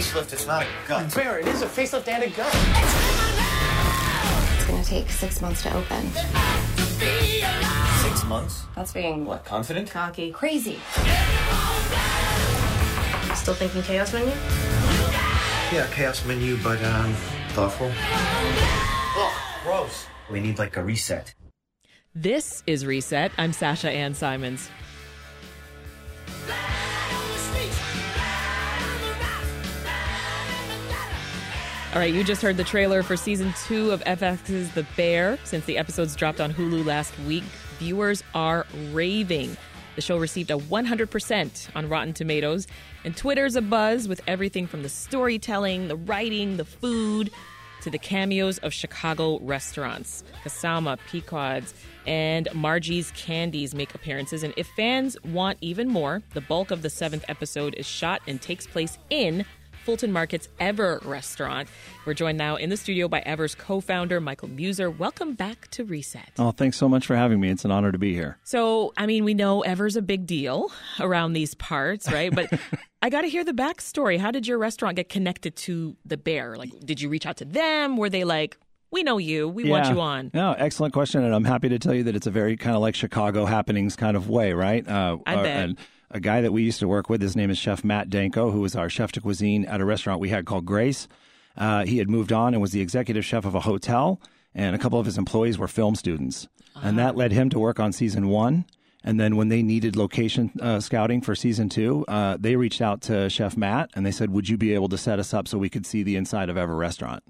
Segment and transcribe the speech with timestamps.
[0.00, 0.32] facelift.
[0.32, 1.14] It's not a gut.
[1.14, 2.52] Bear, it is a facelift and a gut.
[4.56, 6.10] It's gonna take six months to open.
[8.02, 8.62] Six months.
[8.74, 9.44] That's being What?
[9.44, 9.90] Confident?
[9.90, 10.32] cocky.
[10.32, 10.78] Crazy.
[13.34, 14.32] Still thinking chaos menu?
[15.72, 17.12] Yeah, chaos menu, but um,
[17.50, 17.90] thoughtful.
[17.96, 19.32] Ugh,
[19.64, 20.06] gross.
[20.30, 21.34] We need like a reset.
[22.14, 23.30] This is Reset.
[23.38, 24.68] I'm Sasha Ann Simons.
[31.92, 35.40] All right, you just heard the trailer for season two of FX's The Bear.
[35.42, 37.42] Since the episodes dropped on Hulu last week,
[37.80, 39.56] viewers are raving.
[39.96, 42.68] The show received a 100% on Rotten Tomatoes,
[43.04, 47.32] and Twitter's buzz with everything from the storytelling, the writing, the food,
[47.82, 50.22] to the cameos of Chicago restaurants.
[50.44, 51.74] Kasama, Pequod's,
[52.06, 54.44] and Margie's Candies make appearances.
[54.44, 58.40] And if fans want even more, the bulk of the seventh episode is shot and
[58.40, 59.44] takes place in
[59.90, 61.68] Fulton Market's Ever restaurant.
[62.06, 64.88] We're joined now in the studio by Ever's co founder, Michael Muser.
[64.88, 66.30] Welcome back to Reset.
[66.38, 67.50] Oh, thanks so much for having me.
[67.50, 68.38] It's an honor to be here.
[68.44, 72.32] So, I mean, we know Ever's a big deal around these parts, right?
[72.32, 72.52] But
[73.02, 74.16] I got to hear the backstory.
[74.16, 76.56] How did your restaurant get connected to the bear?
[76.56, 77.96] Like, did you reach out to them?
[77.96, 78.58] Were they like,
[78.92, 80.30] we know you, we want you on?
[80.32, 81.24] No, excellent question.
[81.24, 83.96] And I'm happy to tell you that it's a very kind of like Chicago happenings
[83.96, 84.86] kind of way, right?
[84.86, 85.56] Uh, I uh, bet.
[85.56, 85.78] And
[86.10, 88.60] a guy that we used to work with, his name is Chef Matt Danko, who
[88.60, 91.06] was our chef de cuisine at a restaurant we had called Grace.
[91.56, 94.20] Uh, he had moved on and was the executive chef of a hotel,
[94.54, 96.48] and a couple of his employees were film students.
[96.82, 98.64] And that led him to work on season one.
[99.02, 103.02] And then when they needed location uh, scouting for season two, uh, they reached out
[103.02, 105.58] to Chef Matt and they said, Would you be able to set us up so
[105.58, 107.22] we could see the inside of Ever Restaurant?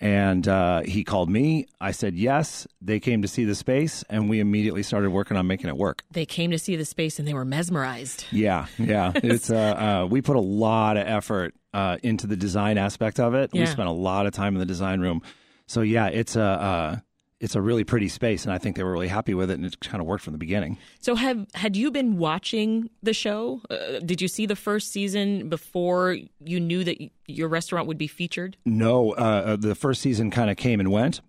[0.00, 1.66] And uh, he called me.
[1.80, 2.66] I said yes.
[2.82, 6.02] They came to see the space, and we immediately started working on making it work.
[6.10, 8.26] They came to see the space and they were mesmerized.
[8.30, 9.12] Yeah, yeah.
[9.22, 13.34] It's uh, uh, we put a lot of effort uh, into the design aspect of
[13.34, 13.52] it.
[13.52, 15.22] We spent a lot of time in the design room.
[15.66, 16.96] So yeah, it's a uh,
[17.40, 19.64] it's a really pretty space, and I think they were really happy with it, and
[19.66, 20.78] it kind of worked from the beginning.
[21.00, 23.60] So, have had you been watching the show?
[23.68, 27.98] Uh, did you see the first season before you knew that y- your restaurant would
[27.98, 28.56] be featured?
[28.64, 31.20] No, uh, uh, the first season kind of came and went,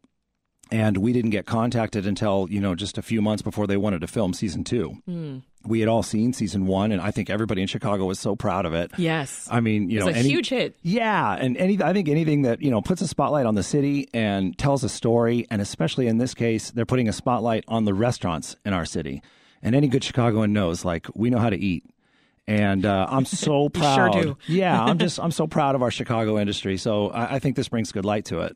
[0.71, 3.99] and we didn't get contacted until you know just a few months before they wanted
[4.01, 4.97] to film season two.
[5.05, 5.26] Hmm.
[5.67, 8.65] We had all seen season one, and I think everybody in Chicago was so proud
[8.65, 8.91] of it.
[8.97, 9.47] Yes.
[9.51, 10.77] I mean, you know, any- huge hit.
[10.81, 14.07] Yeah, and any I think anything that you know puts a spotlight on the city
[14.13, 17.93] and tells a story, and especially in this case, they're putting a spotlight on the
[17.93, 19.21] restaurants in our city.
[19.61, 21.83] And any good Chicagoan knows, like we know how to eat.
[22.47, 24.21] And uh, I'm so You sure proud.
[24.21, 24.37] do.
[24.47, 26.77] yeah, I'm just I'm so proud of our Chicago industry.
[26.77, 28.55] So I, I think this brings good light to it.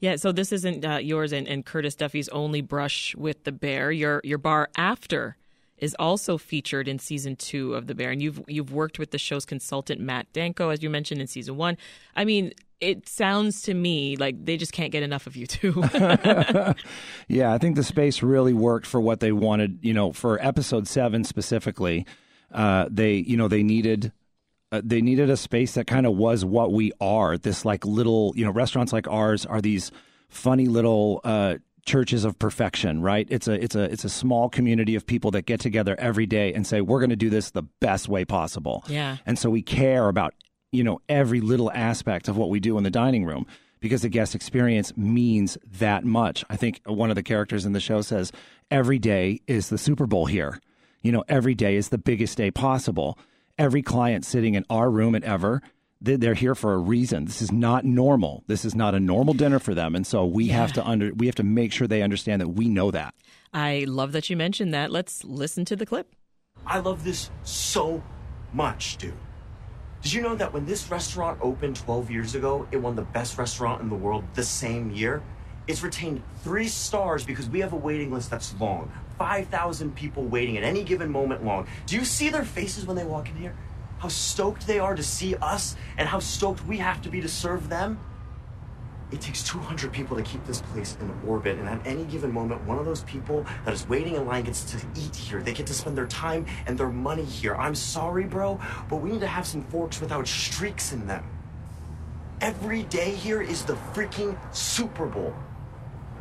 [0.00, 3.90] Yeah, so this isn't uh, yours and, and Curtis Duffy's only brush with the bear.
[3.90, 5.36] Your your bar after
[5.82, 9.18] is also featured in season two of the bear, and you've you've worked with the
[9.18, 11.76] show's consultant Matt Danko, as you mentioned in season one.
[12.14, 15.72] I mean, it sounds to me like they just can't get enough of you two.
[17.28, 19.80] Yeah, I think the space really worked for what they wanted.
[19.82, 22.06] You know, for episode seven specifically,
[22.52, 24.12] uh, they you know they needed
[24.70, 27.36] uh, they needed a space that kind of was what we are.
[27.36, 29.90] This like little you know restaurants like ours are these
[30.28, 33.26] funny little uh, churches of perfection, right?
[33.30, 36.52] It's a it's a it's a small community of people that get together every day
[36.52, 38.84] and say we're going to do this the best way possible.
[38.88, 39.16] Yeah.
[39.26, 40.34] and so we care about
[40.70, 43.46] you know every little aspect of what we do in the dining room
[43.80, 46.44] because the guest experience means that much.
[46.48, 48.30] I think one of the characters in the show says
[48.70, 50.60] every day is the Super Bowl here.
[51.02, 53.18] You know, every day is the biggest day possible.
[53.58, 55.62] Every client sitting in our room at Ever,
[56.02, 57.24] they're here for a reason.
[57.24, 58.42] This is not normal.
[58.46, 61.26] This is not a normal dinner for them, and so we have to under we
[61.26, 63.14] have to make sure they understand that we know that.
[63.52, 64.90] I love that you mentioned that.
[64.90, 66.14] Let's listen to the clip.
[66.66, 68.02] I love this so
[68.52, 69.14] much, dude.
[70.02, 73.38] Did you know that when this restaurant opened 12 years ago, it won the best
[73.38, 75.22] restaurant in the world the same year?
[75.68, 80.56] It's retained three stars because we have a waiting list that's long 5,000 people waiting
[80.56, 81.68] at any given moment long.
[81.86, 83.54] Do you see their faces when they walk in here?
[84.02, 87.28] How stoked they are to see us and how stoked we have to be to
[87.28, 88.00] serve them?
[89.12, 92.66] It takes 200 people to keep this place in orbit, and at any given moment,
[92.66, 95.40] one of those people that is waiting in line gets to eat here.
[95.40, 97.54] They get to spend their time and their money here.
[97.54, 98.58] I'm sorry, bro,
[98.90, 101.24] but we need to have some forks without streaks in them.
[102.40, 105.32] Every day here is the freaking Super Bowl.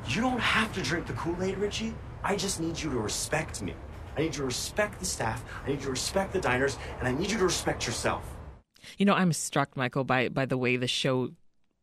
[0.07, 1.95] You don't have to drink the Kool Aid, Richie.
[2.24, 3.74] I just need you to respect me.
[4.18, 7.08] I need you to respect the staff, I need you to respect the diners, and
[7.08, 8.24] I need you to respect yourself.
[8.98, 11.30] You know, I'm struck, Michael, by by the way the show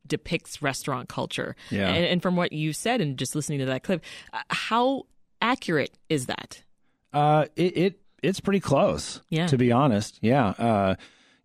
[0.06, 1.54] depicts restaurant culture.
[1.70, 1.88] Yeah.
[1.88, 4.02] And, and from what you said and just listening to that clip,
[4.32, 5.04] uh, how
[5.40, 6.62] accurate is that?
[7.12, 9.22] Uh, it, it it's pretty close.
[9.28, 9.46] Yeah.
[9.46, 10.48] To be honest, yeah.
[10.48, 10.94] Uh,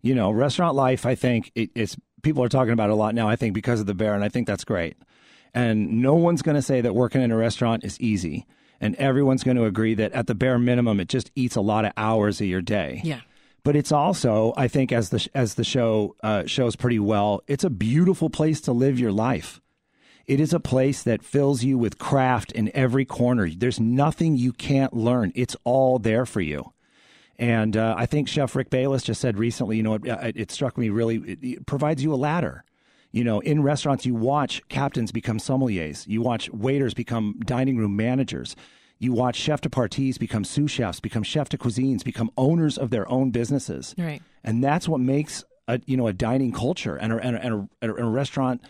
[0.02, 1.06] you know, restaurant life.
[1.06, 3.28] I think it, it's people are talking about it a lot now.
[3.28, 4.96] I think because of the bear, and I think that's great.
[5.54, 8.46] And no one's going to say that working in a restaurant is easy,
[8.80, 11.84] and everyone's going to agree that at the bare minimum, it just eats a lot
[11.84, 13.00] of hours of your day.
[13.04, 13.20] Yeah.
[13.62, 17.64] But it's also, I think, as the as the show uh, shows pretty well, it's
[17.64, 19.60] a beautiful place to live your life.
[20.26, 23.48] It is a place that fills you with craft in every corner.
[23.48, 25.32] There's nothing you can't learn.
[25.34, 26.72] It's all there for you.
[27.38, 30.78] And uh, I think Chef Rick Bayless just said recently, you know, it, it struck
[30.78, 32.64] me really, it, it provides you a ladder.
[33.14, 37.94] You know, in restaurants, you watch captains become sommeliers, you watch waiters become dining room
[37.94, 38.56] managers.
[38.98, 42.90] You watch chef de parties become sous chefs, become chef de cuisines, become owners of
[42.90, 43.94] their own businesses.
[43.98, 44.22] Right.
[44.42, 47.68] And that's what makes a you know a dining culture and a, and a, and
[47.82, 48.62] a, and a restaurant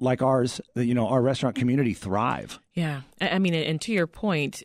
[0.00, 2.58] like ours, you know, our restaurant community thrive.
[2.74, 3.02] Yeah.
[3.20, 4.62] I mean, and to your point,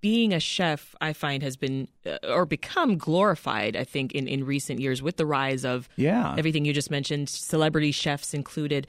[0.00, 4.44] being a chef, I find, has been uh, or become glorified, I think, in, in
[4.44, 6.34] recent years with the rise of Yeah.
[6.38, 8.86] everything you just mentioned, celebrity chefs included.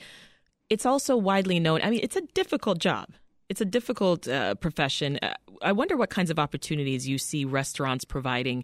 [0.69, 1.81] It's also widely known.
[1.81, 3.09] I mean, it's a difficult job.
[3.49, 5.17] It's a difficult uh, profession.
[5.21, 8.63] Uh, I wonder what kinds of opportunities you see restaurants providing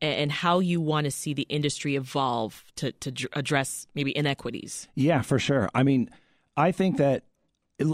[0.00, 4.88] and how you want to see the industry evolve to, to address maybe inequities.
[4.94, 5.68] Yeah, for sure.
[5.74, 6.08] I mean,
[6.56, 7.22] I think that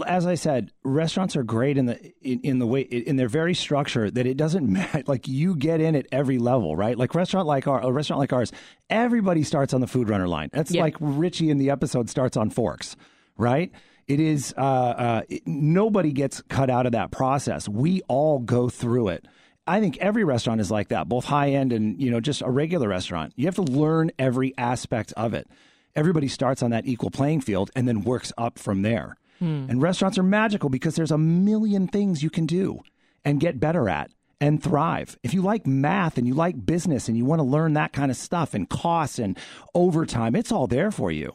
[0.05, 3.53] as I said, restaurants are great in the in, in the way in their very
[3.55, 5.03] structure that it doesn't matter.
[5.07, 6.97] Like you get in at every level, right?
[6.97, 8.51] Like restaurant like our a restaurant like ours,
[8.89, 10.49] everybody starts on the food runner line.
[10.53, 10.83] That's Yeah.
[10.83, 12.95] like Richie in the episode starts on forks,
[13.37, 13.71] right?
[14.07, 17.67] It is uh, uh, it- nobody gets cut out of that process.
[17.69, 19.25] We all go through it.
[19.67, 22.49] I think every restaurant is like that, both high end and you know just a
[22.49, 23.33] regular restaurant.
[23.35, 25.47] You have to learn every aspect of it.
[25.95, 29.15] Everybody starts on that equal playing field and then works up from there.
[29.39, 29.65] Hmm.
[29.69, 32.81] And restaurants are magical because there's a million things you can do
[33.25, 35.17] and get better at and thrive.
[35.23, 38.11] If you like math and you like business and you want to learn that kind
[38.11, 39.37] of stuff and costs and
[39.75, 41.33] overtime, it's all there for you.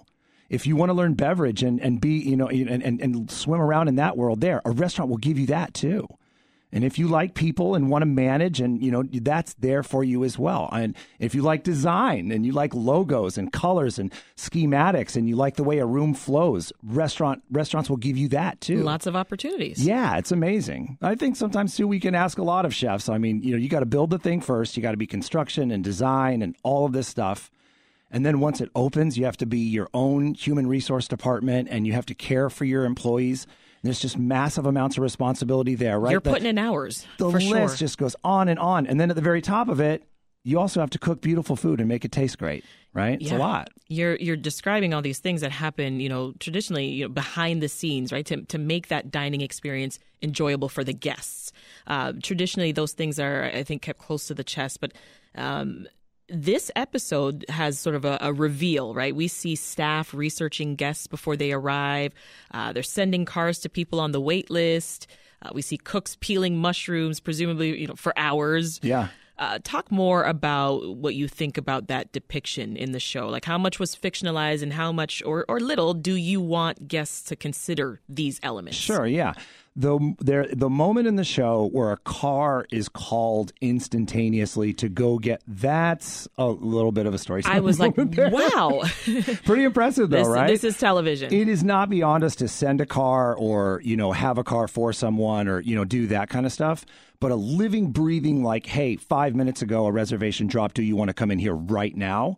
[0.49, 3.61] If you want to learn beverage and, and be, you know, and, and, and swim
[3.61, 6.07] around in that world there, a restaurant will give you that too.
[6.75, 10.03] And if you like people and want to manage, and you know that's there for
[10.03, 10.69] you as well.
[10.73, 15.37] And if you like design and you like logos and colors and schematics, and you
[15.37, 18.83] like the way a room flows, restaurant restaurants will give you that too.
[18.83, 19.87] Lots of opportunities.
[19.87, 20.99] Yeah, it's amazing.
[21.01, 23.09] I think sometimes too we can ask a lot of chefs.
[23.09, 24.77] I mean, you know, you got to build the thing first.
[24.77, 27.53] You got to be construction and design and all of this stuff.
[28.11, 31.87] And then once it opens, you have to be your own human resource department and
[31.87, 33.47] you have to care for your employees.
[33.85, 36.11] There's just massive amounts of responsibility there, right?
[36.11, 37.07] You're putting in hours.
[37.19, 37.69] the list sure.
[37.77, 38.87] just goes on and on.
[38.87, 40.03] And then at the very top of it,
[40.43, 42.65] you also have to cook beautiful food and make it taste great,
[42.95, 43.21] right?
[43.21, 43.69] It's a lot.
[43.89, 47.69] You're you're describing all these things that happen, you know, traditionally, you know, behind the
[47.69, 48.25] scenes, right?
[48.27, 51.53] To to make that dining experience enjoyable for the guests.
[51.87, 54.93] Uh, traditionally, those things are, I think, kept close to the chest, but.
[55.37, 55.89] Um,
[56.29, 59.15] this episode has sort of a, a reveal, right?
[59.15, 62.13] We see staff researching guests before they arrive.
[62.53, 65.07] Uh, they're sending cars to people on the wait list.
[65.43, 68.81] Uh, we see cooks peeling mushrooms, presumably, you know, for hours.
[68.83, 69.09] Yeah.
[69.37, 73.29] Uh, talk more about what you think about that depiction in the show.
[73.29, 77.23] Like how much was fictionalized and how much or, or little do you want guests
[77.23, 78.77] to consider these elements?
[78.77, 79.35] Sure, yeah.
[79.77, 85.19] The there the moment in the show where a car is called instantaneously to go
[85.19, 87.43] get that's a little bit of a story.
[87.45, 88.83] I was like, wow,
[89.45, 90.47] pretty impressive though, this, right?
[90.47, 91.35] this is television.
[91.35, 94.69] It is not beyond us to send a car or, you know, have a car
[94.69, 96.87] for someone or, you know, do that kind of stuff.
[97.25, 100.75] But a living, breathing, like, hey, five minutes ago, a reservation dropped.
[100.75, 102.37] Do you want to come in here right now?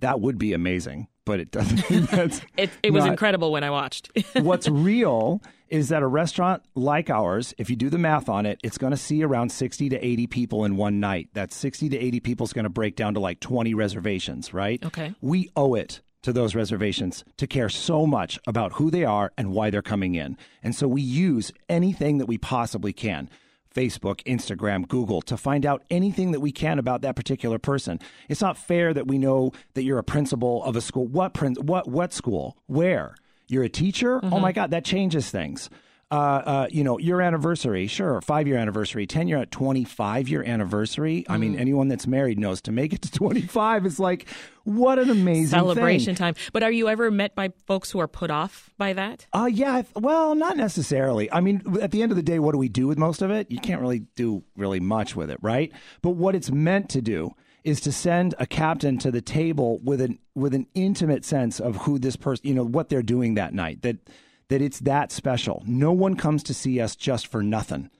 [0.00, 1.08] That would be amazing.
[1.24, 1.88] But it doesn't.
[2.10, 4.10] that's it it was not- incredible when I watched.
[4.34, 5.40] What's real
[5.70, 8.90] is that a restaurant like ours, if you do the math on it, it's going
[8.90, 11.30] to see around 60 to 80 people in one night.
[11.32, 14.84] That 60 to 80 people is going to break down to like 20 reservations, right?
[14.84, 15.14] Okay.
[15.22, 19.52] We owe it to those reservations to care so much about who they are and
[19.52, 20.36] why they're coming in.
[20.62, 23.30] And so we use anything that we possibly can.
[23.76, 28.00] Facebook, Instagram, Google to find out anything that we can about that particular person.
[28.28, 31.06] It's not fair that we know that you're a principal of a school.
[31.06, 32.56] What prin- what what school?
[32.66, 33.14] Where?
[33.48, 34.16] You're a teacher?
[34.16, 34.40] Oh mm-hmm.
[34.40, 35.68] my god, that changes things.
[36.08, 41.26] Uh, uh, you know, your anniversary, sure, five year anniversary, 10 year, 25 year anniversary.
[41.28, 44.28] I mean, anyone that's married knows to make it to 25 is like,
[44.62, 46.14] what an amazing Celebration thing.
[46.14, 46.34] time.
[46.52, 49.26] But are you ever met by folks who are put off by that?
[49.32, 49.82] Uh, yeah.
[49.96, 51.30] Well, not necessarily.
[51.32, 53.32] I mean, at the end of the day, what do we do with most of
[53.32, 53.50] it?
[53.50, 55.72] You can't really do really much with it, right?
[56.02, 57.32] But what it's meant to do
[57.64, 61.78] is to send a captain to the table with an with an intimate sense of
[61.78, 63.82] who this person, you know, what they're doing that night.
[63.82, 63.96] That
[64.48, 65.62] that it's that special.
[65.66, 67.90] No one comes to see us just for nothing.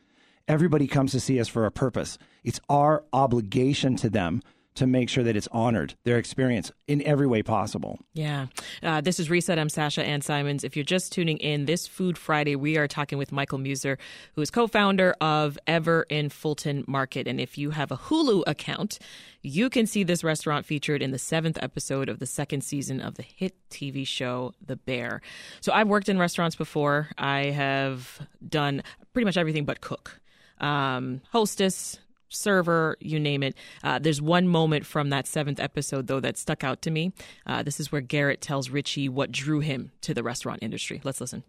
[0.48, 2.18] Everybody comes to see us for a purpose.
[2.44, 4.42] It's our obligation to them
[4.76, 7.98] to make sure that it's honored, their experience in every way possible.
[8.14, 8.46] Yeah.
[8.82, 9.58] Uh, this is Reset.
[9.58, 10.64] I'm Sasha Ann Simons.
[10.64, 13.98] If you're just tuning in, this Food Friday, we are talking with Michael Muser,
[14.34, 17.26] who is co founder of Ever in Fulton Market.
[17.26, 18.98] And if you have a Hulu account,
[19.42, 23.14] you can see this restaurant featured in the seventh episode of the second season of
[23.14, 25.20] the hit TV show The Bear.
[25.60, 27.08] So I've worked in restaurants before.
[27.16, 30.20] I have done pretty much everything but cook.
[30.58, 33.56] Um, hostess, server, you name it.
[33.82, 37.12] Uh, there's one moment from that seventh episode, though, that stuck out to me.
[37.46, 41.00] Uh, this is where Garrett tells Richie what drew him to the restaurant industry.
[41.04, 41.44] Let's listen.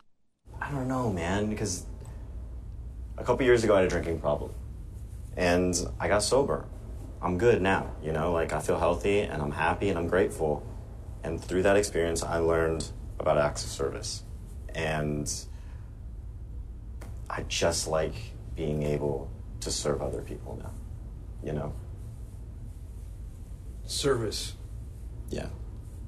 [0.62, 1.86] I don't know, man, because
[3.18, 4.52] a couple years ago I had a drinking problem.
[5.36, 6.66] And I got sober.
[7.22, 10.66] I'm good now, you know, like I feel healthy and I'm happy and I'm grateful.
[11.24, 14.24] And through that experience, I learned about acts of service.
[14.74, 15.32] And
[17.30, 18.14] I just like
[18.56, 19.30] being able
[19.68, 20.72] to serve other people now,
[21.44, 21.74] you know?
[23.86, 24.54] Service.
[25.30, 25.48] Yeah.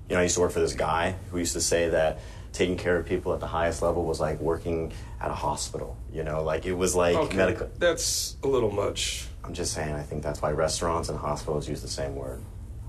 [0.08, 2.20] You know, I used to work for this guy who used to say that
[2.54, 5.98] taking care of people at the highest level was like working at a hospital.
[6.12, 7.70] You know, like it was like Okay, medical.
[7.78, 9.28] That's a little much.
[9.44, 12.42] I'm just saying, I think that's why restaurants and hospitals use the same word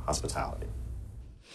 [0.06, 0.66] hospitality.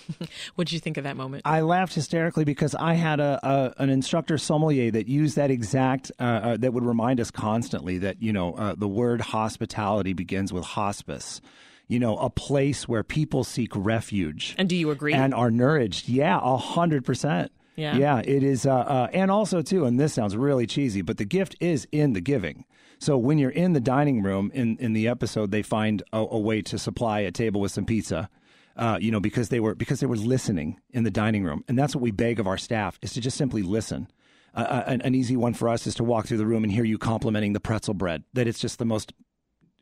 [0.55, 1.43] What did you think of that moment?
[1.45, 6.11] I laughed hysterically because I had a, a an instructor sommelier that used that exact
[6.19, 10.53] uh, uh, that would remind us constantly that you know uh, the word hospitality begins
[10.53, 11.41] with hospice.
[11.87, 15.13] You know, a place where people seek refuge and do you agree?
[15.13, 16.09] and are nourished.
[16.09, 17.51] Yeah, a hundred percent.
[17.75, 17.97] Yeah.
[17.97, 18.65] yeah, it is.
[18.65, 22.13] Uh, uh, and also too, and this sounds really cheesy, but the gift is in
[22.13, 22.63] the giving.
[22.99, 26.39] So when you're in the dining room in in the episode, they find a, a
[26.39, 28.29] way to supply a table with some pizza.
[28.75, 31.79] Uh, you know, because they were because they were listening in the dining room, and
[31.79, 34.07] that's what we beg of our staff is to just simply listen.
[34.53, 36.71] Uh, uh, an, an easy one for us is to walk through the room and
[36.71, 38.23] hear you complimenting the pretzel bread.
[38.33, 39.13] That it's just the most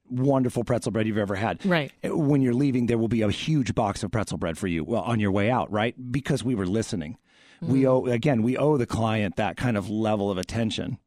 [0.09, 1.65] wonderful pretzel bread you've ever had.
[1.65, 1.91] Right.
[2.03, 5.01] When you're leaving, there will be a huge box of pretzel bread for you well,
[5.01, 5.95] on your way out, right?
[6.11, 7.17] Because we were listening.
[7.61, 10.99] We owe again, we owe the client that kind of level of attention.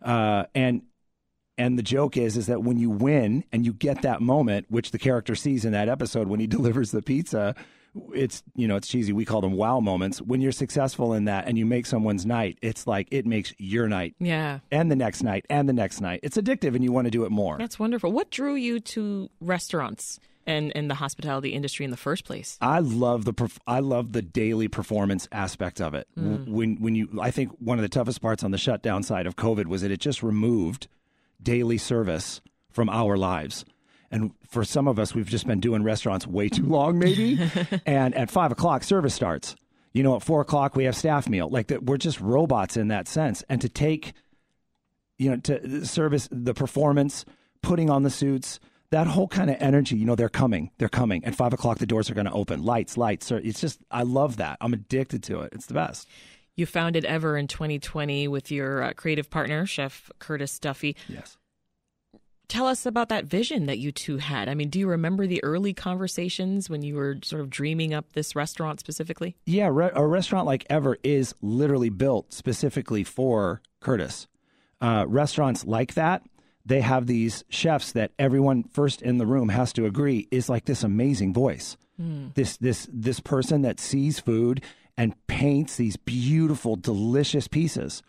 [0.00, 0.82] Uh, and
[1.58, 4.92] and the joke is is that when you win and you get that moment, which
[4.92, 7.54] the character sees in that episode when he delivers the pizza,
[8.14, 9.12] it's you know it's cheesy.
[9.12, 10.20] We call them wow moments.
[10.22, 13.88] When you're successful in that and you make someone's night, it's like it makes your
[13.88, 14.60] night yeah.
[14.70, 16.20] and the next night and the next night.
[16.22, 17.58] It's addictive and you want to do it more.
[17.58, 18.12] That's wonderful.
[18.12, 22.56] What drew you to restaurants and, and the hospitality industry in the first place?
[22.60, 26.06] I love the perf- I love the daily performance aspect of it.
[26.16, 29.26] W- When when you I think one of the toughest parts on the shutdown side
[29.26, 30.88] of COVID was that it just removed
[31.42, 32.40] daily service
[32.70, 33.64] from our lives.
[34.10, 37.38] And for some of us, we've just been doing restaurants way too long, maybe.
[37.86, 39.54] and at five o'clock, service starts.
[39.92, 41.48] You know, at four o'clock, we have staff meal.
[41.48, 43.42] Like that, we're just robots in that sense.
[43.48, 44.12] And to take,
[45.18, 47.24] you know, to uh, service the performance,
[47.62, 49.96] putting on the suits, that whole kind of energy.
[49.96, 51.24] You know, they're coming, they're coming.
[51.24, 52.62] At five o'clock, the doors are going to open.
[52.62, 53.30] Lights, lights.
[53.30, 54.56] It's just, I love that.
[54.60, 55.52] I'm addicted to it.
[55.52, 56.08] It's the best.
[56.58, 60.96] You founded Ever in 2020 with your uh, creative partner, Chef Curtis Duffy.
[61.06, 61.36] Yes.
[62.48, 64.48] Tell us about that vision that you two had.
[64.48, 68.12] I mean, do you remember the early conversations when you were sort of dreaming up
[68.14, 69.36] this restaurant specifically?
[69.46, 74.26] Yeah, re- a restaurant like Ever is literally built specifically for Curtis.
[74.80, 76.24] Uh, restaurants like that,
[76.66, 80.64] they have these chefs that everyone first in the room has to agree is like
[80.64, 81.76] this amazing voice.
[82.34, 84.62] This this this person that sees food
[84.98, 88.02] and paints these beautiful, delicious pieces.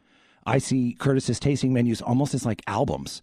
[0.46, 3.22] I see Curtis's tasting menus almost as like albums.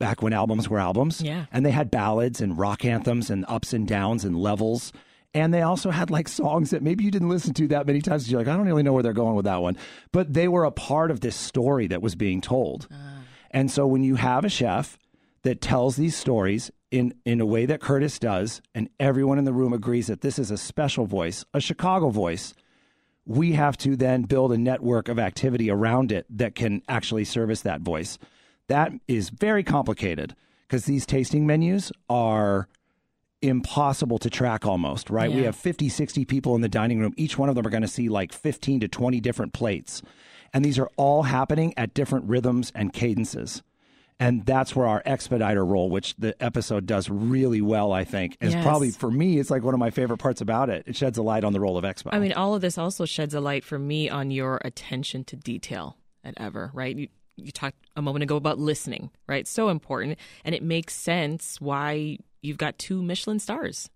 [0.00, 1.22] Back when albums were albums.
[1.22, 1.46] Yeah.
[1.52, 4.92] And they had ballads and rock anthems and ups and downs and levels.
[5.32, 8.28] And they also had like songs that maybe you didn't listen to that many times.
[8.28, 9.76] You're like, I don't really know where they're going with that one.
[10.10, 12.88] But they were a part of this story that was being told.
[12.92, 13.20] Ah.
[13.52, 14.98] And so when you have a chef
[15.42, 19.52] that tells these stories in, in a way that Curtis does, and everyone in the
[19.52, 22.54] room agrees that this is a special voice, a Chicago voice,
[23.26, 27.62] we have to then build a network of activity around it that can actually service
[27.62, 28.18] that voice.
[28.68, 30.34] That is very complicated
[30.66, 32.68] because these tasting menus are
[33.40, 35.30] impossible to track almost, right?
[35.30, 37.12] We have 50, 60 people in the dining room.
[37.16, 40.02] Each one of them are going to see like 15 to 20 different plates.
[40.52, 43.62] And these are all happening at different rhythms and cadences.
[44.20, 48.54] And that's where our expediter role, which the episode does really well, I think, is
[48.54, 48.64] Yes.
[48.64, 50.84] probably for me, it's like one of my favorite parts about it.
[50.86, 52.10] It sheds a light on the role of expo.
[52.12, 55.36] I mean, all of this also sheds a light for me on your attention to
[55.36, 56.96] detail at Ever, right?
[56.96, 59.48] You, you talked a moment ago about listening, right?
[59.48, 60.18] So important.
[60.44, 63.90] And it makes sense why you've got two Michelin stars.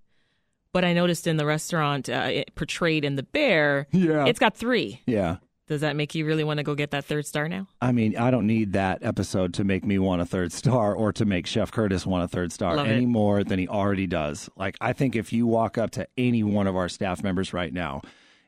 [0.72, 4.26] But I noticed in the restaurant uh, it portrayed in The Bear, Yeah.
[4.26, 5.00] it's got three.
[5.06, 5.36] yeah.
[5.68, 7.66] Does that make you really want to go get that third star now?
[7.82, 11.12] I mean, I don't need that episode to make me want a third star or
[11.12, 12.92] to make Chef Curtis want a third star Love it.
[12.92, 14.48] any more than he already does.
[14.56, 17.72] Like, I think if you walk up to any one of our staff members right
[17.72, 18.00] now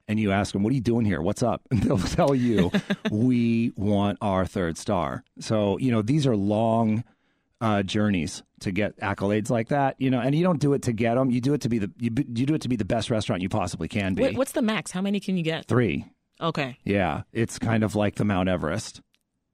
[0.09, 1.21] and you ask them, What are you doing here?
[1.21, 1.61] What's up?
[1.71, 2.73] And they'll tell you,
[3.11, 5.23] We want our third star.
[5.41, 7.05] So, you know, these are long
[7.61, 10.93] uh, journeys to get accolades like that, you know, and you don't do it to
[10.95, 11.31] get them.
[11.31, 13.43] You do it to be the you, you do it to be the best restaurant
[13.43, 14.23] you possibly can be.
[14.23, 14.91] Wait, what's the max?
[14.91, 15.67] How many can you get?
[15.67, 16.07] Three.
[16.40, 19.00] Okay, Yeah, it's kind of like the Mount Everest.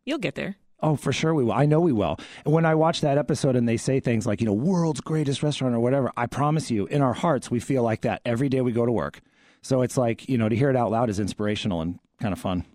[0.04, 0.56] you'll get there.
[0.80, 1.52] Oh, for sure we will.
[1.52, 2.18] I know we will.
[2.44, 5.42] And when I watch that episode and they say things like, you know, world's greatest
[5.42, 8.60] restaurant or whatever, I promise you, in our hearts, we feel like that every day
[8.60, 9.20] we go to work.
[9.62, 12.38] So it's like, you know, to hear it out loud is inspirational and kind of
[12.38, 12.66] fun.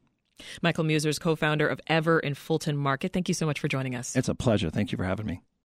[0.64, 3.14] Michael Muser's, co-founder of Ever in Fulton Market.
[3.14, 4.16] Thank you so much for joining us.
[4.16, 4.72] It's a pleasure.
[4.72, 5.42] Thank you for having me.